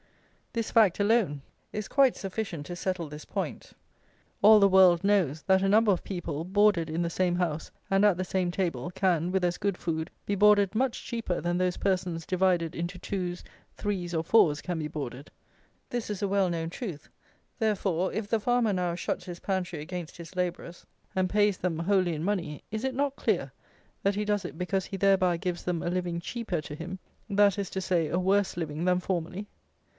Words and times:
This 0.53 0.71
fact 0.71 0.99
alone 0.99 1.43
is 1.71 1.87
quite 1.87 2.15
sufficient 2.17 2.65
to 2.65 2.75
settle 2.75 3.07
this 3.07 3.23
point. 3.23 3.71
All 4.41 4.59
the 4.59 4.67
world 4.67 5.03
knows, 5.03 5.43
that 5.43 5.61
a 5.61 5.69
number 5.69 5.91
of 5.91 6.03
people, 6.03 6.43
boarded 6.43 6.89
in 6.89 7.03
the 7.03 7.09
same 7.09 7.35
house, 7.35 7.71
and 7.89 8.03
at 8.03 8.17
the 8.17 8.25
same 8.25 8.49
table, 8.49 8.89
can, 8.89 9.31
with 9.31 9.45
as 9.45 9.59
good 9.59 9.77
food, 9.77 10.09
be 10.25 10.33
boarded 10.35 10.73
much 10.75 11.05
cheaper 11.05 11.39
than 11.39 11.57
those 11.57 11.77
persons 11.77 12.25
divided 12.25 12.75
into 12.75 12.97
twos, 12.97 13.43
threes, 13.77 14.13
or 14.13 14.23
fours, 14.23 14.59
can 14.59 14.79
be 14.79 14.87
boarded. 14.87 15.29
This 15.89 16.09
is 16.09 16.21
a 16.23 16.27
well 16.27 16.49
known 16.49 16.69
truth: 16.71 17.07
therefore, 17.59 18.11
if 18.11 18.27
the 18.27 18.39
farmer 18.39 18.73
now 18.73 18.95
shuts 18.95 19.25
his 19.25 19.39
pantry 19.39 19.79
against 19.79 20.17
his 20.17 20.35
labourers, 20.35 20.83
and 21.15 21.29
pays 21.29 21.57
them 21.59 21.77
wholly 21.77 22.13
in 22.13 22.23
money, 22.23 22.63
is 22.71 22.83
it 22.83 22.95
not 22.95 23.15
clear, 23.15 23.51
that 24.01 24.15
he 24.15 24.25
does 24.25 24.43
it 24.45 24.57
because 24.57 24.85
he 24.87 24.97
thereby 24.97 25.37
gives 25.37 25.63
them 25.63 25.83
a 25.83 25.89
living 25.91 26.19
cheaper 26.19 26.59
to 26.59 26.75
him; 26.75 26.97
that 27.29 27.59
is 27.59 27.69
to 27.69 27.79
say, 27.79 28.07
a 28.07 28.17
worse 28.19 28.57
living 28.57 28.83
than 28.83 28.99
formerly? 28.99 29.47